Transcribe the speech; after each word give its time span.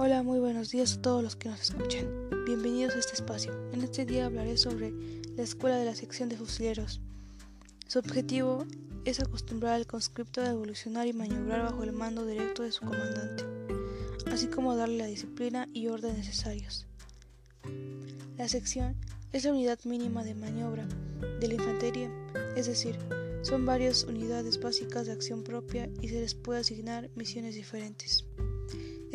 buenos 0.00 0.70
días 0.70 0.96
a 0.96 1.02
todos 1.02 1.22
los 1.22 1.36
que 1.36 1.50
nos 1.50 1.60
escuchan. 1.60 2.08
Bienvenidos 2.46 2.94
a 2.94 2.98
este 3.00 3.12
espacio. 3.12 3.52
En 3.70 3.82
este 3.82 4.06
día 4.06 4.24
hablaré 4.24 4.56
sobre 4.56 4.94
la 5.36 5.42
escuela 5.42 5.76
de 5.76 5.84
la 5.84 5.94
sección 5.94 6.30
de 6.30 6.38
fusileros. 6.38 7.02
Su 7.86 7.98
objetivo 7.98 8.64
es 9.04 9.20
acostumbrar 9.20 9.74
al 9.74 9.86
conscripto 9.86 10.40
a 10.40 10.48
evolucionar 10.48 11.06
y 11.06 11.12
maniobrar 11.12 11.64
bajo 11.64 11.82
el 11.82 11.92
mando 11.92 12.24
directo 12.24 12.62
de 12.62 12.72
su 12.72 12.80
comandante, 12.80 13.44
así 14.32 14.46
como 14.46 14.74
darle 14.74 14.96
la 14.96 15.06
disciplina 15.06 15.68
y 15.74 15.88
orden 15.88 16.16
necesarios. 16.16 16.86
La 18.38 18.48
sección 18.48 18.96
es 19.32 19.44
la 19.44 19.52
unidad 19.52 19.80
mínima 19.84 20.24
de 20.24 20.34
maniobra 20.34 20.88
de 21.40 21.46
la 21.46 21.54
infantería, 21.54 22.10
es 22.56 22.66
decir, 22.66 22.98
son 23.42 23.66
varias 23.66 24.04
unidades 24.04 24.58
básicas 24.58 25.06
de 25.06 25.12
acción 25.12 25.44
propia 25.44 25.90
y 26.00 26.08
se 26.08 26.20
les 26.20 26.34
puede 26.34 26.60
asignar 26.60 27.10
misiones 27.16 27.54
diferentes. 27.54 28.24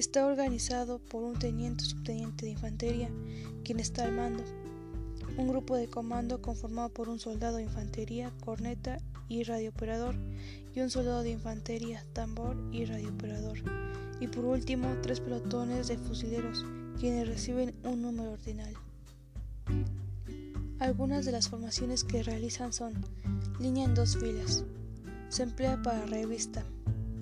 Está 0.05 0.27
organizado 0.27 0.99
por 0.99 1.23
un 1.23 1.39
teniente 1.39 1.83
subteniente 1.83 2.45
de 2.45 2.51
infantería, 2.51 3.09
quien 3.63 3.79
está 3.79 4.03
al 4.03 4.11
mando, 4.11 4.43
un 5.35 5.47
grupo 5.47 5.75
de 5.75 5.87
comando 5.87 6.43
conformado 6.43 6.89
por 6.89 7.09
un 7.09 7.19
soldado 7.19 7.57
de 7.57 7.63
infantería, 7.63 8.31
corneta 8.45 8.99
y 9.27 9.41
radiooperador, 9.43 10.15
y 10.75 10.81
un 10.81 10.91
soldado 10.91 11.23
de 11.23 11.31
infantería, 11.31 12.05
tambor 12.13 12.55
y 12.71 12.85
radiooperador, 12.85 13.57
y 14.19 14.27
por 14.27 14.45
último 14.45 14.95
tres 15.01 15.21
pelotones 15.21 15.87
de 15.87 15.97
fusileros, 15.97 16.63
quienes 16.99 17.27
reciben 17.27 17.73
un 17.83 18.03
número 18.03 18.33
ordinal. 18.33 18.75
Algunas 20.77 21.25
de 21.25 21.31
las 21.31 21.49
formaciones 21.49 22.03
que 22.03 22.21
realizan 22.21 22.73
son 22.73 22.93
línea 23.59 23.85
en 23.85 23.95
dos 23.95 24.17
filas. 24.17 24.65
Se 25.29 25.41
emplea 25.41 25.81
para 25.81 26.05
revista. 26.05 26.63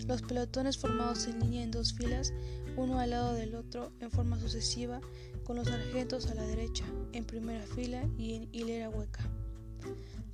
Los 0.07 0.21
pelotones 0.21 0.77
formados 0.77 1.27
en 1.27 1.39
línea 1.39 1.63
en 1.63 1.71
dos 1.71 1.93
filas 1.93 2.33
uno 2.75 2.99
al 2.99 3.11
lado 3.11 3.33
del 3.33 3.55
otro 3.55 3.91
en 3.99 4.09
forma 4.11 4.39
sucesiva, 4.39 4.99
con 5.43 5.57
los 5.57 5.67
sargentos 5.67 6.27
a 6.27 6.35
la 6.35 6.43
derecha, 6.43 6.85
en 7.11 7.25
primera 7.25 7.65
fila 7.67 8.03
y 8.17 8.33
en 8.33 8.49
hilera 8.51 8.89
hueca. 8.89 9.29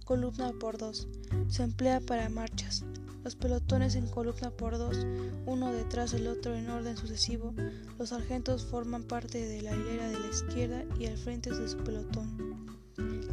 Columna 0.06 0.53
por 0.59 0.78
dos. 0.78 1.08
Se 1.50 1.64
emplea 1.64 2.00
para 2.00 2.30
marchas. 2.30 2.84
Los 3.23 3.36
pelotones 3.36 3.95
en 3.95 4.08
columna 4.08 4.52
por 4.52 4.78
dos, 4.78 5.06
uno 5.45 5.72
detrás 5.73 6.11
del 6.11 6.28
otro 6.28 6.56
en 6.56 6.70
orden 6.70 6.95
sucesivo. 6.95 7.54
Los 7.98 8.09
sargentos 8.09 8.66
forman 8.66 9.04
parte 9.04 9.45
de 9.45 9.61
la 9.61 9.76
hilera 9.76 10.09
de 10.09 10.20
la 10.20 10.28
izquierda 10.28 10.86
y 10.98 11.08
al 11.08 11.17
frente 11.17 11.54
de 11.54 11.67
su 11.67 11.78
pelotón. 11.78 12.78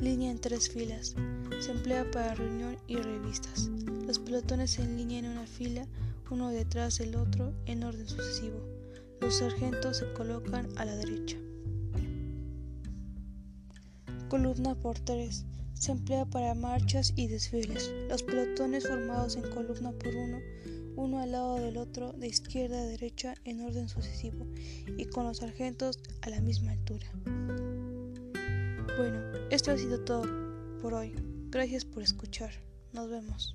Línea 0.00 0.30
en 0.30 0.38
tres 0.38 0.68
filas. 0.68 1.14
Se 1.60 1.70
emplea 1.70 2.10
para 2.10 2.34
reunión 2.34 2.76
y 2.86 2.96
revistas. 2.96 3.70
Los 4.06 4.18
pelotones 4.18 4.78
en 4.78 4.96
línea 4.96 5.18
en 5.18 5.26
una 5.26 5.46
fila, 5.46 5.86
uno 6.30 6.50
detrás 6.50 6.98
del 6.98 7.16
otro 7.16 7.52
en 7.66 7.82
orden 7.82 8.08
sucesivo. 8.08 8.60
Los 9.20 9.38
sargentos 9.38 9.98
se 9.98 10.12
colocan 10.12 10.68
a 10.76 10.84
la 10.84 10.96
derecha. 10.96 11.36
Columna 14.28 14.74
por 14.74 14.98
tres. 14.98 15.44
Se 15.74 15.92
emplea 15.92 16.24
para 16.24 16.54
marchas 16.54 17.12
y 17.16 17.28
desfiles. 17.28 17.92
Los 18.08 18.22
pelotones 18.22 18.86
formados 18.86 19.36
en 19.36 19.42
columna 19.50 19.92
por 19.92 20.14
uno, 20.14 20.38
uno 20.96 21.20
al 21.20 21.32
lado 21.32 21.56
del 21.56 21.76
otro, 21.76 22.12
de 22.12 22.28
izquierda 22.28 22.80
a 22.80 22.86
derecha 22.86 23.34
en 23.44 23.60
orden 23.60 23.88
sucesivo, 23.88 24.46
y 24.96 25.04
con 25.06 25.24
los 25.24 25.38
sargentos 25.38 25.98
a 26.22 26.30
la 26.30 26.40
misma 26.40 26.72
altura. 26.72 27.06
Bueno, 28.96 29.20
esto 29.50 29.72
ha 29.72 29.76
sido 29.76 30.00
todo 30.00 30.22
por 30.80 30.94
hoy. 30.94 31.12
Gracias 31.50 31.84
por 31.84 32.02
escuchar. 32.02 32.50
Nos 32.92 33.10
vemos. 33.10 33.54